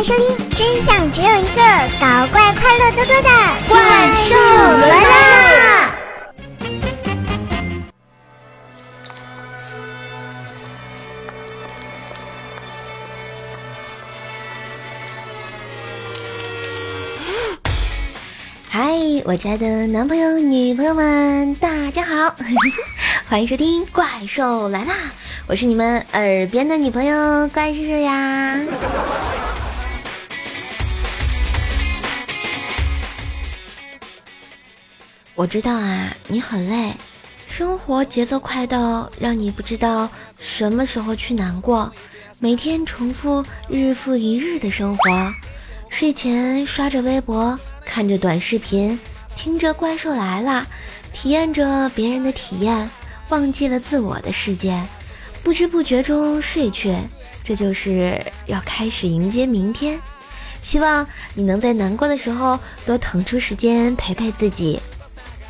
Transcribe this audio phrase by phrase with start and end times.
[0.00, 0.24] 迎收听，
[0.56, 1.60] 真相只有一个，
[2.00, 3.28] 搞怪快乐多多的
[3.68, 3.78] 怪
[4.24, 4.34] 兽
[4.88, 5.90] 来啦！
[18.70, 18.80] 嗨，
[19.26, 22.34] 我家的男朋友、女朋友们，大家好，
[23.28, 24.94] 欢迎收听《怪兽来啦》，
[25.46, 28.58] 我是你们耳边的女朋友怪兽兽呀。
[35.40, 36.94] 我知道啊，你很累，
[37.46, 40.06] 生活节奏快到让你不知道
[40.38, 41.90] 什么时候去难过，
[42.40, 45.32] 每天重复日复一日的生活，
[45.88, 47.58] 睡前刷着微博。
[47.86, 49.00] 看着短视频，
[49.34, 50.66] 听着怪兽来了，
[51.10, 52.90] 体验着别人的体验，
[53.30, 54.78] 忘记了自我的世界，
[55.42, 56.94] 不知不觉中睡去，
[57.42, 59.98] 这就是要开始迎接明天。
[60.60, 64.78] 希望你能在难过的时候多腾出时间陪陪自己。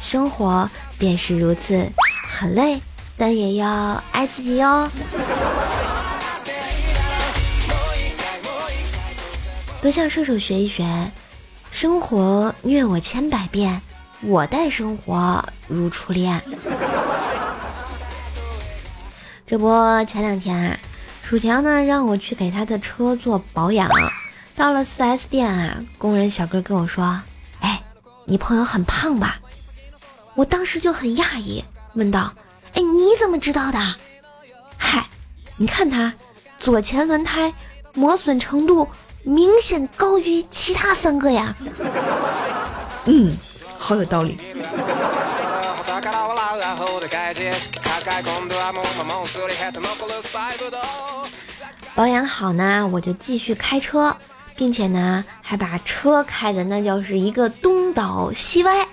[0.00, 1.88] 生活便是如此，
[2.28, 2.80] 很累，
[3.16, 4.90] 但也要爱自己哟。
[9.80, 11.10] 多向射手学一学。
[11.70, 13.80] 生活虐我千百遍，
[14.22, 16.42] 我待生活如初恋。
[19.46, 19.70] 这不，
[20.04, 20.78] 前两天啊，
[21.22, 23.88] 薯条呢让我去给他的车做保养。
[24.56, 27.22] 到了 4S 店啊，工人小哥跟我说
[27.60, 27.80] ：“哎，
[28.26, 29.38] 你朋友很胖吧？”
[30.40, 32.32] 我当时就很讶异，问道
[32.72, 33.78] ：“哎，你怎么知道的？”
[34.78, 35.04] 嗨，
[35.58, 36.14] 你看他
[36.58, 37.52] 左前轮胎
[37.92, 38.88] 磨损程度。
[39.22, 41.54] 明显高于其他三个呀。
[43.04, 43.36] 嗯，
[43.78, 44.38] 好有道理。
[51.94, 54.16] 保养好呢，我就继续开车，
[54.56, 58.88] 并且呢，还把车开的那叫是一个东倒西歪。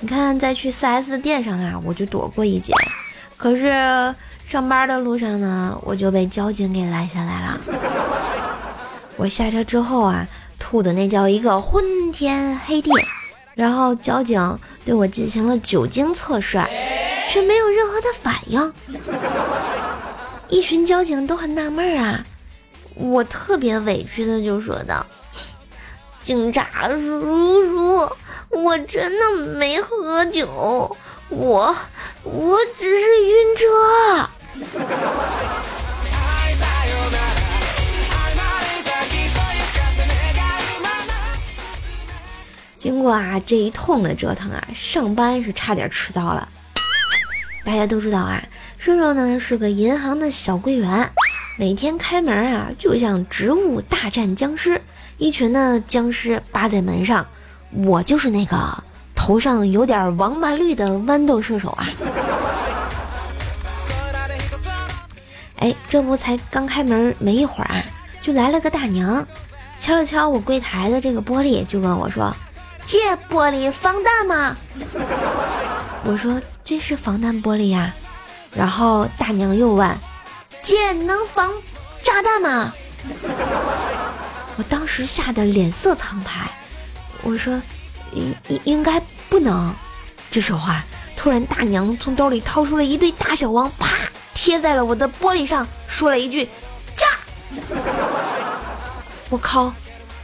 [0.00, 2.72] 你看，在去 4S 店上啊，我就躲过一劫，
[3.36, 4.14] 可是
[4.44, 7.60] 上班的路上呢，我就被交警给拦下来了。
[9.16, 10.24] 我下车之后啊，
[10.56, 12.92] 吐的那叫一个昏天黑地，
[13.56, 16.62] 然后交警对我进行了酒精测试，
[17.28, 18.72] 却没有任何的反应。
[20.48, 22.24] 一群交警都很纳闷啊，
[22.94, 25.04] 我特别委屈的就说道
[26.28, 28.12] ：“警察叔叔，
[28.50, 29.24] 我真的
[29.56, 30.94] 没喝酒，
[31.30, 31.74] 我
[32.22, 33.64] 我只是晕车。”
[42.76, 46.46] 经过啊这一通的折腾啊，上班是差点迟到了。
[47.64, 48.44] 大家都知道啊，
[48.76, 51.10] 瘦瘦呢是个银行的小柜员，
[51.56, 54.77] 每天开门啊就像植物大战僵尸，
[55.18, 57.26] 一群的僵尸扒在门上，
[57.84, 58.56] 我就是那个
[59.14, 61.88] 头上有点王八绿的豌豆射手啊。
[65.56, 67.82] 哎，这不才刚开门没一会儿啊，
[68.20, 69.26] 就来了个大娘，
[69.78, 72.34] 敲了敲我柜台的这个玻璃，就问我说。
[72.86, 74.56] 借玻璃防弹吗？
[76.04, 77.92] 我说这是防弹玻璃呀。
[78.54, 79.98] 然后大娘又问：
[80.62, 81.50] 借能防
[82.02, 82.72] 炸弹吗？
[84.58, 86.30] 我当时吓得脸色苍白。
[87.22, 87.60] 我说
[88.12, 89.74] 应应应该不能。
[90.28, 90.84] 这时候啊，
[91.16, 93.96] 突然大娘从兜里掏出了一对大小王，啪
[94.34, 96.48] 贴在了我的玻璃上，说了一句：
[96.96, 97.06] 炸！
[99.30, 99.72] 我靠！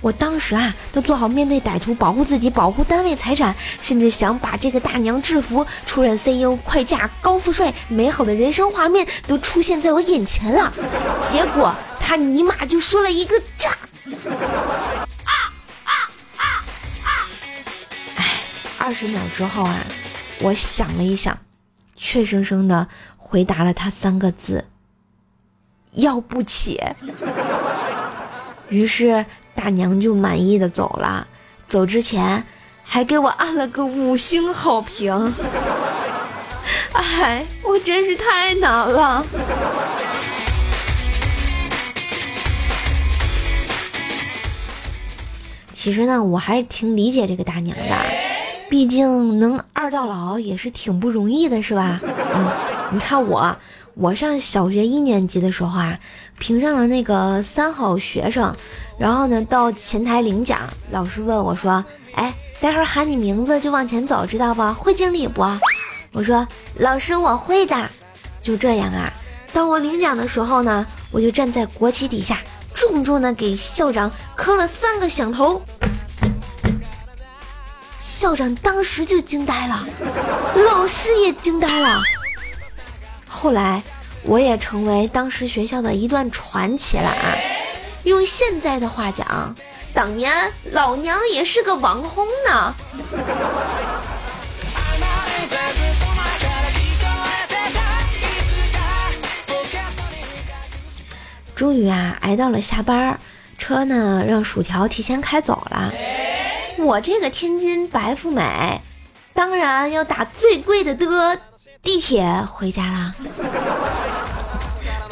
[0.00, 10.72] 我当时啊，都做好面对歹徒、保护自己、保护单位财产，甚至想把这个大娘制服，出任 CEO、快嫁、高富帅，美好的人生画面都出现在我眼前了。
[11.22, 11.74] 结果
[12.10, 13.70] 他尼玛就说了一个炸！
[13.70, 15.54] 啊
[15.84, 15.92] 啊
[16.38, 16.44] 啊
[17.04, 17.08] 啊！
[18.16, 18.42] 哎，
[18.78, 19.86] 二十秒之后啊，
[20.40, 21.38] 我想了一想，
[21.94, 24.66] 怯生生的回答了他三个字：
[25.92, 26.82] 要不起。
[28.70, 29.24] 于是。
[29.54, 31.28] 大娘就满意的走了，
[31.68, 32.46] 走之前
[32.82, 35.34] 还给我按了个五星好评。
[36.92, 39.26] 哎，我真是太难了。
[45.80, 47.96] 其实呢，我还是挺理解这个大娘的，
[48.68, 51.98] 毕竟能二到老也是挺不容易的，是吧？
[52.34, 52.46] 嗯，
[52.92, 53.56] 你看我。
[53.94, 55.98] 我上小学一年级的时候啊，
[56.38, 58.54] 评上了那个三好学生，
[58.98, 60.60] 然后呢到前台领奖，
[60.90, 61.82] 老师问我说
[62.12, 64.62] ：“哎，待会儿喊你名字就往前走，知道不？
[64.74, 65.42] 会敬礼不？”
[66.12, 66.46] 我说
[66.76, 67.88] ：“老师，我会的。”
[68.42, 69.10] 就这样啊，
[69.50, 72.38] 当我领奖的时候呢，我就站在国旗底下，
[72.80, 75.60] 重重的给校长磕了三个响头。
[77.98, 79.86] 校长当时就惊呆了，
[80.66, 82.00] 老师也惊呆了。
[83.28, 83.82] 后来，
[84.22, 87.36] 我也成为当时学校的一段传奇了啊！
[88.04, 89.54] 用现在的话讲，
[89.92, 92.74] 当年老娘也是个网红呢。
[101.60, 103.20] 终于啊，挨到了下班，
[103.58, 105.92] 车呢让薯条提前开走了。
[106.78, 108.80] 我这个天津白富美，
[109.34, 111.38] 当然要打最贵的的
[111.82, 113.14] 地铁回家啦。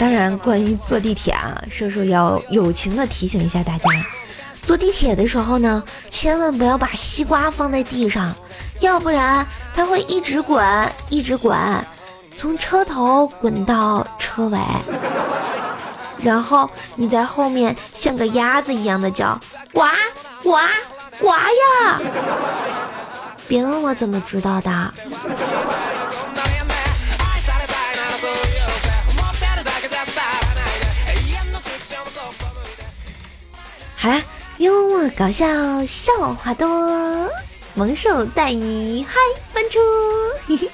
[0.00, 3.88] 当然，关于坐地铁啊，叔叔要友情的提醒一下大家：
[4.64, 5.80] 坐地铁的时候呢，
[6.10, 8.34] 千万不要把西瓜放在地上，
[8.80, 9.46] 要不然
[9.76, 10.60] 它会一直滚，
[11.08, 11.56] 一直滚，
[12.36, 14.58] 从车头滚到车尾。
[16.22, 19.38] 然后你在后面像个鸭子一样的叫，
[19.72, 19.82] 呱
[20.42, 20.56] 呱
[21.18, 22.00] 呱呀！
[23.48, 24.70] 别问我怎么知道的。
[33.96, 34.22] 好啦，
[34.58, 35.46] 幽默搞笑，
[35.86, 37.28] 笑话多，
[37.74, 39.14] 萌兽带你嗨
[39.52, 39.78] 翻车！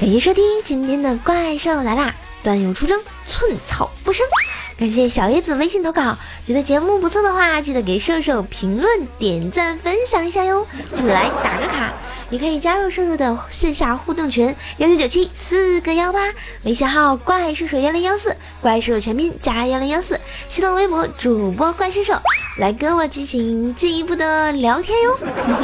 [0.00, 2.14] 感谢收听今天的怪兽来啦。
[2.42, 4.26] 段友出征，寸草不生。
[4.76, 10.66] 感谢小叶子微信投稿，觉得节目不错的话，记得给瘦瘦评论、点赞、分享一下哟。
[10.94, 11.92] 记得来打个卡，
[12.32, 16.32] 你可以加入射手的线下互动群幺九九七四个幺八，
[16.64, 20.18] 微信号怪射手幺零幺四，怪射手全拼加幺零幺四，
[20.48, 22.14] 新浪微博主播怪射手，
[22.58, 25.18] 来跟我进行进一步的聊天哟。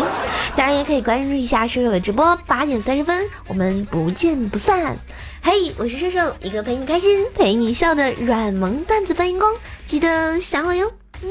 [0.55, 4.95] 当然也可以关注一下射手的直播，八点三十分，我们不见不散。
[5.41, 9.49] 嘿，我是射手，一个陪你开心、陪你笑的软萌段子搬运工，
[9.87, 10.93] 记得想我哟。
[11.23, 11.29] 嗯。